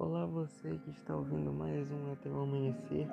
[0.00, 3.06] Olá você que está ouvindo mais um Até o Amanhecer.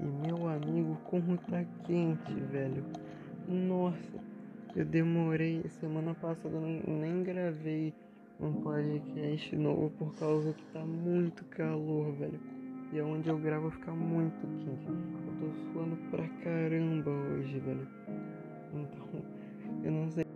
[0.00, 2.82] E meu amigo, como tá quente, velho.
[3.46, 4.18] Nossa,
[4.74, 7.92] eu demorei, semana passada eu nem, gravei
[8.40, 12.40] um podcast novo por causa que tá muito calor, velho.
[12.90, 14.86] E aonde eu gravo fica muito quente.
[14.88, 17.86] Eu tô suando pra caramba hoje, velho.
[18.72, 19.22] Então,
[19.84, 20.29] eu não sei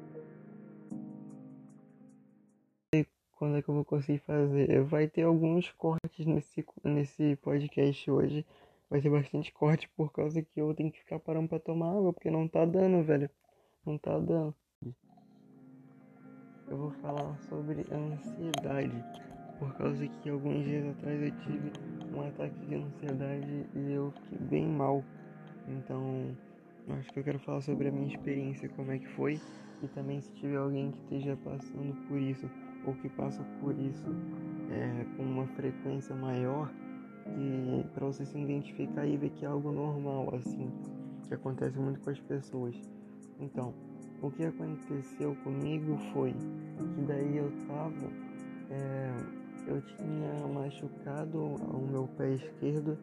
[3.44, 4.82] quando é que eu vou conseguir fazer.
[4.84, 8.46] Vai ter alguns cortes nesse, nesse podcast hoje.
[8.88, 12.10] Vai ter bastante corte por causa que eu tenho que ficar parando pra tomar água,
[12.10, 13.28] porque não tá dando, velho.
[13.84, 14.54] Não tá dando.
[16.68, 19.04] Eu vou falar sobre ansiedade.
[19.58, 21.70] Por causa que alguns dias atrás eu tive
[22.16, 25.04] um ataque de ansiedade e eu fiquei bem mal.
[25.68, 26.34] Então,
[26.98, 29.38] acho que eu quero falar sobre a minha experiência, como é que foi.
[29.82, 32.48] E também se tiver alguém que esteja passando por isso
[32.86, 34.06] ou que passa por isso
[34.70, 36.70] é, com uma frequência maior
[37.26, 40.70] e para você se identificar e ver que é algo normal assim
[41.26, 42.74] que acontece muito com as pessoas.
[43.40, 43.74] Então
[44.22, 48.10] o que aconteceu comigo foi que daí eu tava
[48.70, 49.10] é,
[49.66, 52.98] eu tinha machucado o meu pé esquerdo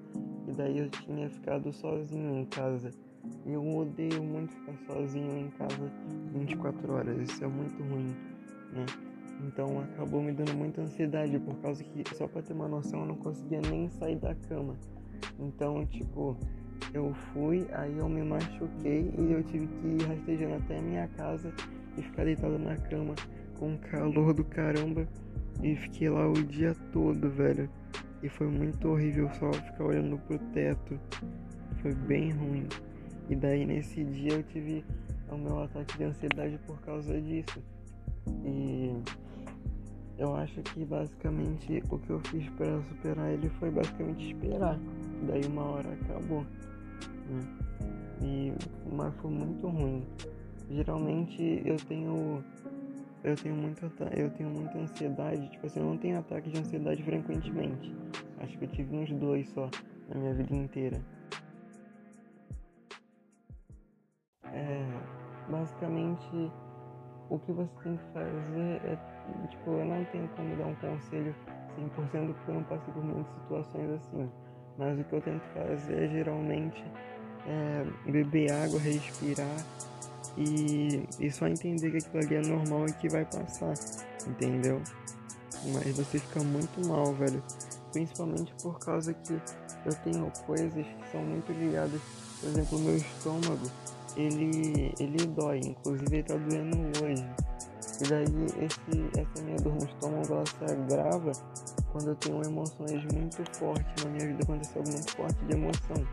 [0.47, 2.91] e daí eu tinha ficado sozinho em casa.
[3.45, 5.91] Eu odeio muito ficar sozinho em casa
[6.33, 8.15] 24 horas isso é muito ruim
[8.73, 8.85] né
[9.47, 13.05] então acabou me dando muita ansiedade por causa que, só pra ter uma noção, eu
[13.07, 14.75] não conseguia nem sair da cama.
[15.39, 16.37] Então, tipo,
[16.93, 21.07] eu fui, aí eu me machuquei e eu tive que ir rastejando até a minha
[21.09, 21.53] casa
[21.97, 23.15] e ficar deitado na cama
[23.57, 25.07] com calor do caramba.
[25.61, 27.69] E fiquei lá o dia todo, velho.
[28.23, 30.99] E foi muito horrível só ficar olhando pro teto.
[31.81, 32.67] Foi bem ruim.
[33.29, 34.83] E daí nesse dia eu tive
[35.29, 37.61] o meu ataque de ansiedade por causa disso.
[38.45, 38.93] E
[40.21, 44.77] eu acho que basicamente o que eu fiz para superar ele foi basicamente esperar.
[45.27, 46.45] Daí uma hora acabou.
[47.27, 47.41] Né?
[48.21, 48.53] E
[48.93, 50.05] mas foi muito ruim.
[50.69, 52.43] Geralmente eu tenho
[53.23, 57.01] eu tenho muita eu tenho muita ansiedade, tipo assim, eu não tenho ataque de ansiedade
[57.01, 57.91] frequentemente.
[58.41, 59.71] Acho que eu tive uns dois só
[60.07, 61.01] na minha vida inteira.
[64.53, 64.85] É,
[65.49, 66.51] basicamente
[67.31, 68.97] o que você tem que fazer é,
[69.47, 71.33] tipo, eu não tenho como dar um conselho
[71.79, 74.29] 100% porque eu não passei por muitas situações assim.
[74.77, 76.83] Mas o que eu tento fazer geralmente
[77.47, 79.65] é beber água, respirar
[80.37, 83.73] e, e só entender que aquilo ali é normal e que vai passar,
[84.27, 84.81] entendeu?
[85.73, 87.41] Mas você fica muito mal, velho.
[87.93, 92.01] Principalmente por causa que eu tenho coisas que são muito ligadas,
[92.41, 93.71] por exemplo, o meu estômago
[94.15, 97.25] ele, ele dói, inclusive ele tá doendo hoje.
[98.01, 101.31] E daí esse, essa minha dor no estômago ela se agrava
[101.91, 106.07] quando eu tenho emoções muito fortes na minha vida, acontece algo muito forte de emoção.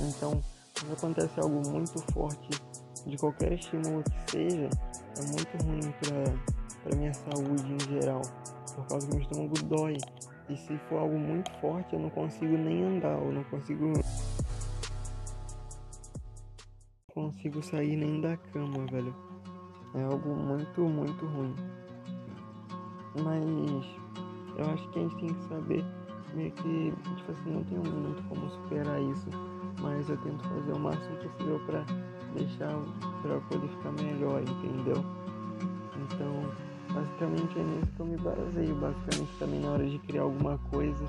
[0.00, 0.42] Então,
[0.78, 2.62] quando acontece algo muito forte
[3.04, 4.70] de qualquer estímulo que seja,
[5.18, 5.92] é muito ruim
[6.82, 8.22] para minha saúde em geral,
[8.74, 9.96] por causa que meu estômago dói.
[10.48, 13.92] E se for algo muito forte, eu não consigo nem andar, eu não consigo
[17.18, 19.12] consigo sair nem da cama, velho.
[19.94, 21.52] É algo muito, muito ruim.
[23.24, 23.84] Mas
[24.56, 25.84] eu acho que a gente tem que saber
[26.34, 29.28] meio que, tipo assim, não tenho muito como superar isso.
[29.80, 31.84] Mas eu tento fazer o máximo possível pra
[32.36, 32.72] deixar,
[33.22, 35.04] pra poder ficar melhor, entendeu?
[35.96, 38.74] Então, basicamente é nisso que eu me baseio.
[38.76, 41.04] Basicamente também na hora de criar alguma coisa,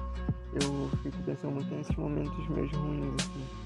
[0.54, 3.59] eu fico pensando muito nesses momentos meus ruins, assim.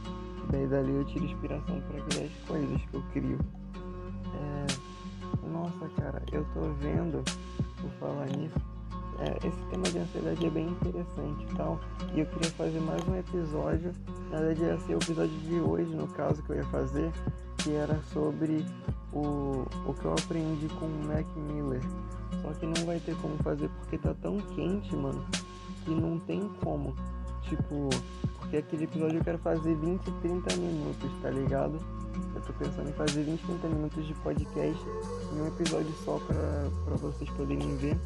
[0.53, 3.39] Daí dali eu tiro inspiração para criar as coisas que eu crio.
[4.35, 5.47] É...
[5.51, 7.23] Nossa, cara, eu tô vendo,
[7.81, 8.61] por falar nisso,
[9.17, 11.79] é, esse tema de ansiedade é bem interessante e tal.
[12.13, 13.93] E eu queria fazer mais um episódio.
[14.29, 17.11] Na verdade ia ser o episódio de hoje, no caso, que eu ia fazer,
[17.57, 18.63] que era sobre
[19.11, 21.81] o, o que eu aprendi com o Mac Miller.
[22.43, 25.25] Só que não vai ter como fazer porque tá tão quente, mano,
[25.83, 26.95] que não tem como.
[27.49, 27.89] Tipo,
[28.39, 31.77] porque aquele episódio eu quero fazer 20, 30 minutos, tá ligado?
[32.35, 34.83] Eu tô pensando em fazer 20, 30 minutos de podcast
[35.33, 37.97] em um episódio só pra, pra vocês poderem ver.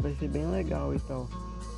[0.00, 1.28] Vai ser bem legal e tal.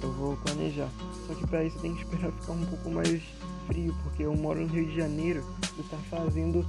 [0.00, 0.88] Eu vou planejar.
[1.26, 3.22] Só que pra isso tem que esperar ficar um pouco mais
[3.66, 5.44] frio, porque eu moro no Rio de Janeiro
[5.78, 6.66] e tá fazendo.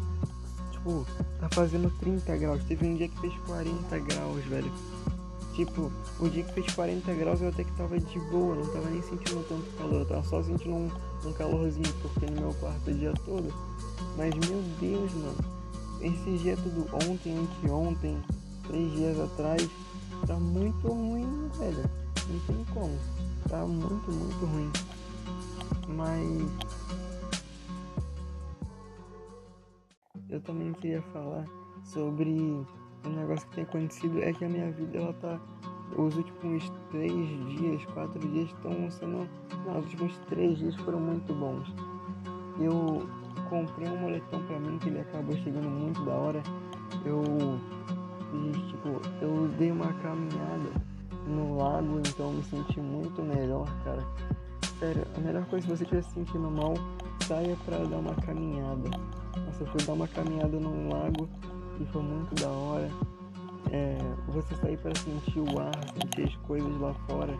[0.71, 1.05] Tipo,
[1.39, 2.63] tá fazendo 30 graus.
[2.65, 4.71] Teve um dia que fez 40 graus, velho.
[5.59, 5.91] Tipo,
[6.21, 9.01] o dia que fez 40 graus eu até que tava de boa, não tava nem
[9.01, 10.89] sentindo tanto calor, eu tava só sentindo um,
[11.25, 13.53] um calorzinho porque no meu quarto o dia todo.
[14.15, 15.35] Mas meu Deus, mano,
[15.99, 18.17] esse dia tudo ontem, anteontem,
[18.69, 19.69] três dias atrás,
[20.25, 21.83] tá muito ruim, velho.
[22.29, 22.97] Não tem como.
[23.49, 24.71] tá muito, muito ruim.
[25.89, 26.47] Mas
[30.29, 31.45] eu também queria falar
[31.83, 32.65] sobre
[33.05, 35.39] um negócio que tem acontecido é que a minha vida ela tá
[35.97, 39.27] os últimos três dias, quatro dias estão sendo.
[39.65, 41.73] Não, os últimos três dias foram muito bons.
[42.59, 43.07] Eu
[43.49, 46.43] comprei um moletom pra mim que ele acabou chegando muito da hora.
[47.05, 47.23] Eu
[48.69, 50.69] tipo, eu dei uma caminhada
[51.27, 54.05] no lago, então me senti muito melhor, cara.
[54.79, 56.73] Sério, a melhor coisa se você estiver se sentindo mal,
[57.27, 58.89] saia pra dar uma caminhada.
[59.45, 61.27] Nossa, eu fui dar uma caminhada num lago
[61.79, 62.89] e foi muito da hora.
[63.71, 63.97] É,
[64.27, 67.37] você sair para sentir o ar, sentir as coisas lá fora,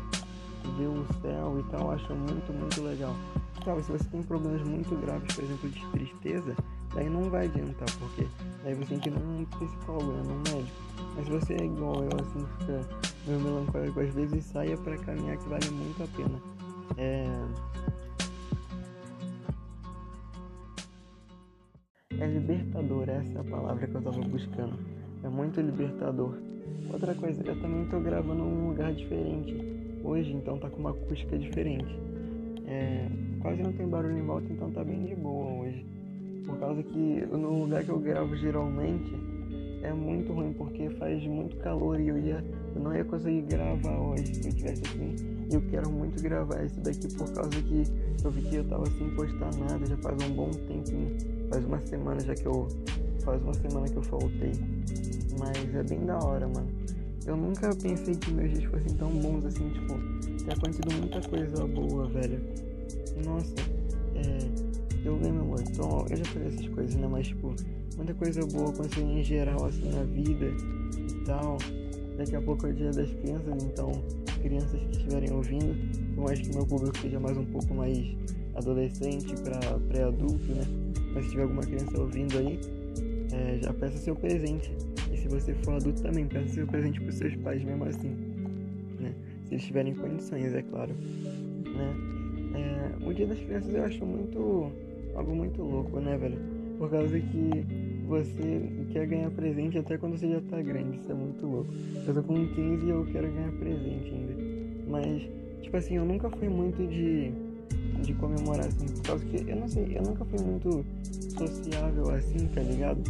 [0.78, 3.16] ver o céu e tal, acho muito, muito legal.
[3.64, 6.56] Claro, se você tem problemas muito graves, por exemplo, de tristeza,
[6.94, 8.28] daí não vai adiantar, porque
[8.64, 10.78] daí você tem que ir num psicólogo, né, num médico.
[11.16, 12.82] Mas se você é igual eu, assim, fica
[13.28, 16.42] meio melancólico às vezes, saia para caminhar que vale muito a pena.
[16.98, 17.26] É...
[22.19, 24.77] É libertador, essa é a palavra que eu tava buscando.
[25.24, 26.36] É muito libertador.
[26.92, 29.56] Outra coisa, eu também tô gravando num lugar diferente
[30.04, 31.98] hoje, então tá com uma acústica diferente.
[32.68, 33.07] É,
[33.42, 35.86] quase não tem barulho em volta, então tá bem de boa hoje.
[36.45, 39.13] Por causa que no lugar que eu gravo geralmente
[39.81, 42.44] é muito ruim porque faz muito calor e eu, ia,
[42.75, 45.16] eu não ia conseguir gravar hoje se eu tivesse assim.
[45.50, 47.83] E eu quero muito gravar isso daqui por causa que
[48.24, 51.80] eu vi que eu tava sem postar nada já faz um bom tempo, faz uma
[51.81, 52.68] semana já que eu.
[53.24, 54.51] Faz uma semana que eu faltei.
[55.38, 56.68] Mas é bem da hora, mano.
[57.25, 59.94] Eu nunca pensei que meus dias fossem tão bons assim, tipo,
[60.44, 62.42] tem acontecido muita coisa boa, velho.
[63.24, 63.54] Nossa,
[64.16, 67.07] é, eu ganhei meu moletom, eu já falei essas coisas, né?
[67.07, 67.54] Mas, tipo,
[67.98, 70.45] muita coisa boa aconteceu em geral, assim, na vida
[70.98, 71.57] e tal.
[72.18, 73.92] Daqui a pouco é o dia das crianças, então,
[74.42, 75.75] crianças que estiverem ouvindo,
[76.16, 78.16] por mais que meu público seja mais um pouco mais
[78.56, 80.66] adolescente para pré-adulto, né?
[81.14, 82.60] Mas se tiver alguma criança ouvindo aí,
[83.32, 84.72] é, já peça seu presente.
[85.12, 88.16] E se você for adulto também, peça seu presente para seus pais mesmo assim,
[89.00, 89.14] né?
[89.46, 91.96] Se eles tiverem condições, é claro, né?
[92.56, 94.72] É, o Dia das Crianças eu acho muito
[95.16, 96.38] algo muito louco, né, velho?
[96.78, 97.66] Por causa que
[98.08, 101.72] você quer ganhar presente até quando você já tá grande, isso é muito louco.
[102.08, 104.34] Eu tô com 15 e eu quero ganhar presente ainda.
[104.88, 105.30] Mas,
[105.62, 107.32] tipo assim, eu nunca fui muito de,
[108.01, 110.86] de comemorar assim, por causa que, eu não sei, eu nunca fui muito
[111.38, 113.01] sociável assim, tá ligado?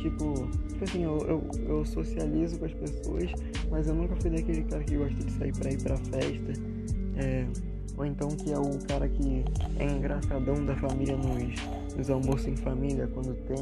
[0.00, 0.34] Tipo,
[0.68, 3.30] tipo assim, eu, eu, eu socializo com as pessoas,
[3.70, 6.52] mas eu nunca fui daquele cara que gosta de sair pra ir pra festa.
[7.16, 7.46] É,
[7.96, 9.44] ou então que é o cara que
[9.78, 13.56] é engraçadão da família nos, nos almoços em família, quando tem.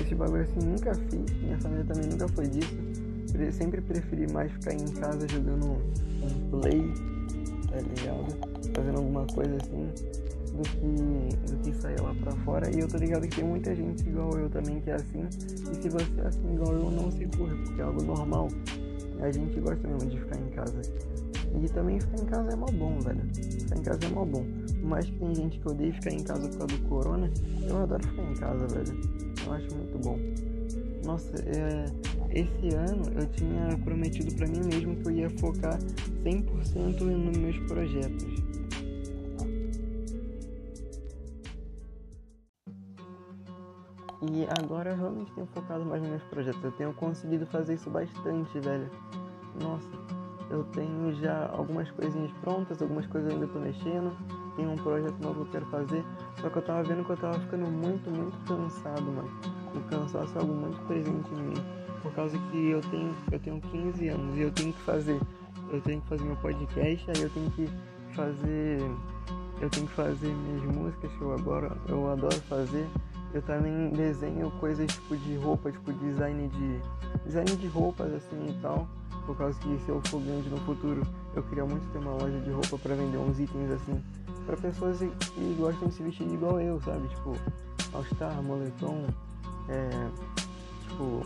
[0.00, 2.76] Esse bagulho assim nunca fiz, minha família também nunca foi disso.
[3.52, 5.76] Sempre preferi mais ficar em casa jogando
[6.22, 6.82] um play,
[7.68, 8.55] tá ligado?
[8.76, 9.90] Fazendo alguma coisa assim,
[10.56, 12.70] do que, do que sair lá pra fora.
[12.70, 15.26] E eu tô ligado que tem muita gente igual eu também que é assim.
[15.30, 18.48] E se você é assim igual eu, não se curra, porque é algo normal.
[19.20, 20.80] A gente gosta mesmo de ficar em casa.
[21.62, 23.22] E também ficar em casa é mó bom, velho.
[23.34, 24.44] Ficar em casa é mó bom.
[24.66, 27.30] Por mais que tem gente que odeia ficar em casa por causa do corona,
[27.66, 29.00] eu adoro ficar em casa, velho.
[29.46, 30.18] Eu acho muito bom.
[31.04, 31.84] Nossa, é,
[32.30, 35.78] esse ano eu tinha prometido para mim mesmo que eu ia focar
[36.24, 38.45] 100% nos meus projetos.
[44.32, 46.62] E agora eu realmente tenho focado mais nos meus projetos.
[46.62, 48.90] Eu tenho conseguido fazer isso bastante, velho.
[49.62, 49.88] Nossa,
[50.50, 54.16] eu tenho já algumas coisinhas prontas, algumas coisas ainda tô mexendo.
[54.56, 56.04] Tem um projeto novo que eu quero fazer.
[56.40, 59.30] Só que eu tava vendo que eu tava ficando muito, muito cansado, mano.
[59.74, 61.64] O cansaço é algo muito presente em mim.
[62.02, 65.20] Por causa que eu tenho, eu tenho 15 anos e eu tenho que fazer.
[65.70, 67.68] Eu tenho que fazer meu podcast, aí eu tenho que
[68.14, 68.80] fazer.
[69.60, 72.86] Eu tenho que fazer minhas músicas que eu agora eu adoro fazer.
[73.36, 76.80] Eu também desenho coisas tipo de roupa, tipo design de.
[77.24, 78.88] design de roupas assim e tal
[79.26, 81.02] por causa que se eu for grande no futuro,
[81.34, 84.02] eu queria muito ter uma loja de roupa para vender uns itens assim,
[84.46, 87.08] para pessoas que gostam de se vestir igual eu, sabe?
[87.08, 87.36] Tipo,
[87.92, 89.04] All-Star, moletom,
[89.68, 89.90] é,
[90.88, 91.22] tipo,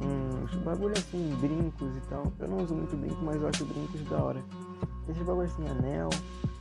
[0.00, 2.32] uns bagulho assim, brincos e tal.
[2.38, 4.44] Eu não uso muito brinco, mas eu acho brincos da hora.
[5.08, 6.10] Esses bagulhos assim, anel,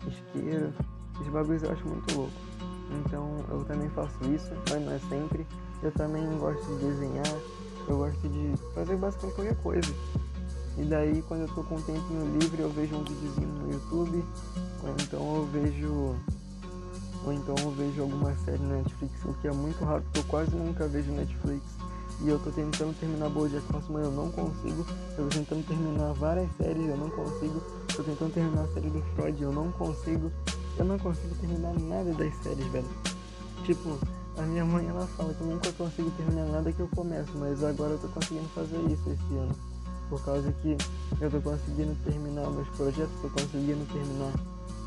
[0.07, 0.73] isqueiro,
[1.19, 2.44] esses bagulhos eu acho muito louco.
[2.91, 5.45] Então eu também faço isso, mas não é sempre.
[5.81, 7.35] Eu também gosto de desenhar,
[7.87, 9.93] eu gosto de fazer basicamente qualquer coisa.
[10.77, 14.23] E daí quando eu tô com um tempinho livre eu vejo um videozinho no YouTube,
[14.83, 16.15] ou então eu vejo.
[17.25, 20.23] Ou então eu vejo alguma série na Netflix, o que é muito raro, porque eu
[20.25, 21.63] quase nunca vejo Netflix.
[22.21, 24.85] E eu tô tentando terminar Bojack Horseman, eu não consigo.
[25.17, 27.61] Eu tô tentando terminar várias séries, eu não consigo.
[27.93, 30.31] tô tentando terminar a série do Freud, eu não consigo,
[30.77, 32.87] eu não consigo terminar nada das séries, velho.
[33.63, 33.97] Tipo,
[34.37, 37.63] a minha mãe ela fala que eu nunca consigo terminar nada que eu começo, mas
[37.63, 39.55] agora eu tô conseguindo fazer isso esse ano.
[40.09, 40.77] Por causa que
[41.19, 44.33] eu tô conseguindo terminar meus projetos, tô conseguindo terminar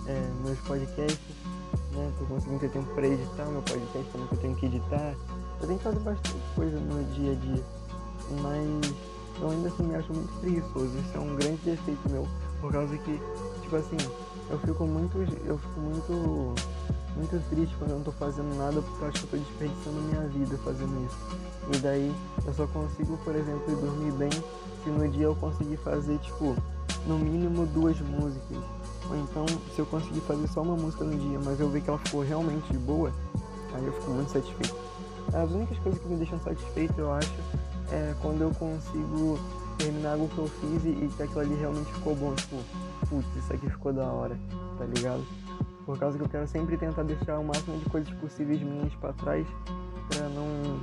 [0.07, 1.37] é, meus podcasts,
[1.92, 2.12] né?
[2.18, 5.14] Tô conseguindo ter tempo pra editar meu podcast também que eu tenho que editar.
[5.61, 7.64] Eu tenho que fazer bastante coisa no dia a dia.
[8.42, 8.95] Mas
[9.40, 10.99] eu ainda assim me acho muito preguiçoso.
[10.99, 12.28] Isso é um grande defeito meu.
[12.61, 13.21] Por causa que,
[13.62, 13.97] tipo assim,
[14.50, 15.19] eu fico muito.
[15.45, 16.55] Eu fico muito.
[17.17, 20.00] Muito triste quando eu não tô fazendo nada porque eu acho que eu tô desperdiçando
[20.02, 21.17] minha vida fazendo isso.
[21.75, 22.14] E daí
[22.47, 24.31] eu só consigo, por exemplo, dormir bem
[24.85, 26.55] se no dia eu conseguir fazer, tipo,
[27.07, 28.59] no mínimo duas músicas.
[29.11, 31.90] Ou então, se eu conseguir fazer só uma música no dia, mas eu ver que
[31.90, 33.12] ela ficou realmente boa,
[33.75, 34.76] aí eu fico muito satisfeito.
[35.33, 37.35] As únicas coisas que me deixam satisfeito, eu acho,
[37.90, 39.38] é quando eu consigo
[39.78, 42.35] terminar algo que eu fiz e, que aquilo ali realmente ficou bom.
[42.35, 42.57] Tipo,
[43.09, 44.38] putz, isso aqui ficou da hora,
[44.77, 45.25] tá ligado?
[45.85, 49.12] Por causa que eu quero sempre tentar deixar o máximo de coisas possíveis minhas para
[49.15, 49.47] trás,
[50.09, 50.79] pra não.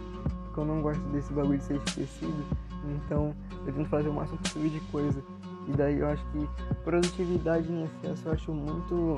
[0.46, 2.44] Porque eu não gosto desse bagulho de ser esquecido.
[2.84, 5.24] Então eu tento fazer o máximo possível de coisa.
[5.67, 6.48] E daí eu acho que
[6.84, 9.15] produtividade em excesso eu acho muito.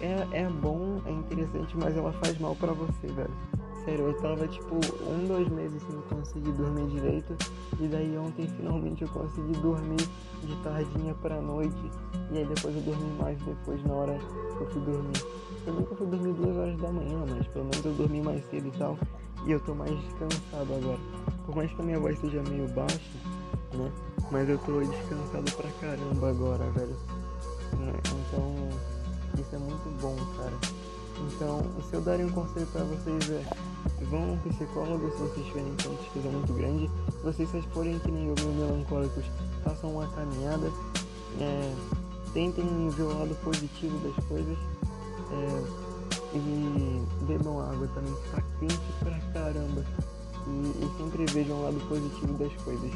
[0.00, 3.49] É, é bom, é interessante, mas ela faz mal para você, velho.
[3.84, 7.34] Sério, eu tava tipo um, dois meses sem conseguir dormir direito.
[7.80, 10.08] E daí ontem finalmente eu consegui dormir
[10.42, 11.90] de tardinha pra noite.
[12.30, 15.24] E aí depois eu dormi mais depois na hora que eu fui dormir.
[15.66, 18.68] Eu nunca fui dormir duas horas da manhã, mas pelo menos eu dormi mais cedo
[18.68, 18.98] e tal.
[19.46, 20.98] E eu tô mais descansado agora.
[21.46, 23.00] Por mais que a minha voz seja meio baixa,
[23.72, 23.90] né?
[24.30, 26.96] Mas eu tô descansado pra caramba agora, velho.
[27.78, 27.92] Né?
[28.04, 28.68] Então,
[29.40, 30.56] isso é muito bom, cara.
[31.20, 33.69] Então, se eu darem um conselho pra vocês é
[34.10, 36.90] vão ao psicólogo se vocês tiverem uma tristeza muito grande.
[37.10, 39.24] Se vocês só forem que nem eu, melancólicos,
[39.64, 40.70] façam uma caminhada.
[41.40, 41.74] É,
[42.34, 44.58] tentem ver o lado positivo das coisas.
[45.32, 45.90] É,
[46.32, 49.84] e bebam água também, tá quente pra caramba.
[50.46, 52.90] E, e, sempre vejam o lado positivo das coisas.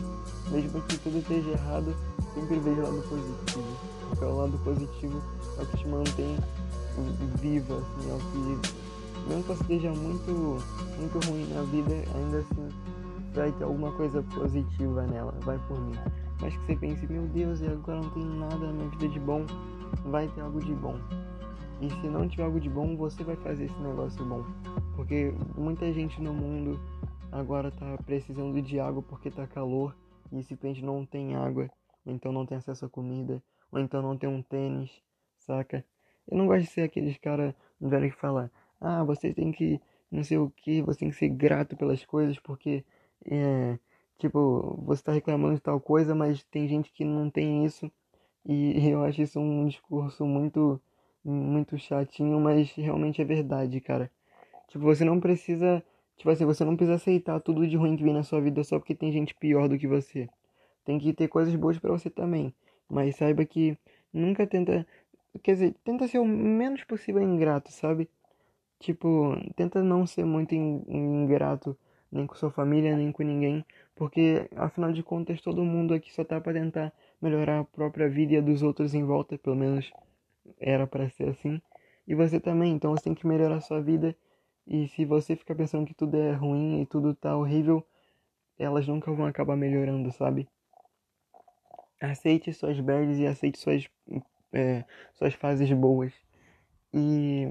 [0.51, 1.95] Mesmo que tudo esteja errado,
[2.35, 3.77] sempre veja o lado positivo.
[4.09, 5.23] Porque o lado positivo
[5.59, 6.37] é o que te mantém
[7.41, 8.84] viva, assim, é o que,
[9.27, 10.59] mesmo que você esteja muito,
[10.99, 12.69] muito ruim na vida, ainda assim
[13.35, 15.95] vai ter alguma coisa positiva nela, vai por mim.
[16.41, 19.21] Mas que você pense, meu Deus, e agora não tem nada na minha vida de
[19.21, 19.45] bom,
[20.05, 20.99] vai ter algo de bom.
[21.81, 24.45] E se não tiver algo de bom, você vai fazer esse negócio bom.
[24.95, 26.79] Porque muita gente no mundo
[27.33, 29.95] agora tá precisando de água porque tá calor
[30.33, 31.69] e simplesmente não tem água,
[32.07, 34.91] ou então não tem acesso a comida, ou então não tem um tênis,
[35.39, 35.85] saca?
[36.29, 38.51] Eu não gosto de ser aqueles cara velho que fala,
[38.85, 42.39] ah, você tem que não sei o que, você tem que ser grato pelas coisas
[42.39, 42.85] porque
[43.27, 43.79] é,
[44.19, 47.91] tipo, você tá reclamando de tal coisa, mas tem gente que não tem isso.
[48.47, 50.81] E eu acho isso um discurso muito
[51.25, 54.11] muito chatinho, mas realmente é verdade, cara.
[54.69, 55.83] Tipo, você não precisa
[56.17, 58.79] Tipo assim, você não precisa aceitar tudo de ruim que vem na sua vida só
[58.79, 60.29] porque tem gente pior do que você.
[60.85, 62.55] Tem que ter coisas boas para você também.
[62.89, 63.77] Mas saiba que
[64.13, 64.87] nunca tenta.
[65.43, 68.09] Quer dizer, tenta ser o menos possível ingrato, sabe?
[68.85, 71.75] Tipo, tenta não ser muito ingrato
[72.13, 73.65] nem com sua família, nem com ninguém.
[73.97, 78.35] Porque, afinal de contas, todo mundo aqui só tá pra tentar melhorar a própria vida
[78.35, 79.39] e a dos outros em volta.
[79.39, 79.91] Pelo menos
[80.61, 81.63] era para ser assim.
[82.07, 84.15] E você também, então você tem que melhorar a sua vida
[84.67, 87.83] e se você ficar pensando que tudo é ruim e tudo tá horrível,
[88.59, 90.47] elas nunca vão acabar melhorando, sabe?
[92.03, 93.89] Aceite suas bads e aceite suas,
[94.53, 96.13] é, suas fases boas.
[96.97, 97.49] E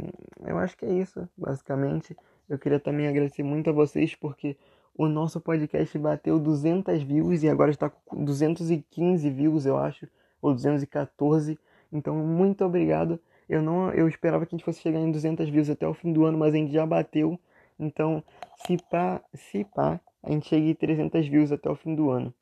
[0.48, 2.16] eu acho que é isso, basicamente.
[2.48, 4.56] Eu queria também agradecer muito a vocês porque
[4.98, 10.08] o nosso podcast bateu 200 views e agora está com 215 views, eu acho,
[10.42, 11.60] ou 214.
[11.92, 13.20] Então, muito obrigado.
[13.50, 16.14] Eu não, eu esperava que a gente fosse chegar em 200 views até o fim
[16.14, 17.38] do ano, mas a gente já bateu.
[17.78, 18.24] Então,
[18.66, 22.34] se pá, se pá, a gente chega em 300 views até o fim do ano.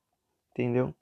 [0.52, 0.94] Entendeu?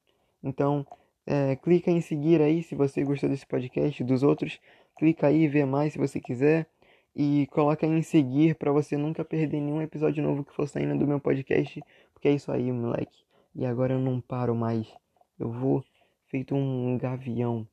[0.42, 0.88] Então,
[1.26, 4.60] é, clica em seguir aí se você gostou desse podcast, dos outros.
[5.00, 6.68] Clica aí e vê mais se você quiser.
[7.16, 11.08] E coloca em seguir para você nunca perder nenhum episódio novo que for saindo do
[11.08, 11.82] meu podcast.
[12.14, 13.24] Porque é isso aí, moleque.
[13.56, 14.94] E agora eu não paro mais.
[15.40, 15.84] Eu vou
[16.28, 17.66] feito um gavião.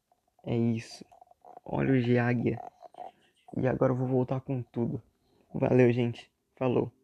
[0.45, 1.05] É isso
[1.65, 2.61] olhos de águia.
[3.57, 5.03] E agora eu vou voltar com tudo.
[5.53, 6.31] Valeu, gente.
[6.55, 6.96] Falou.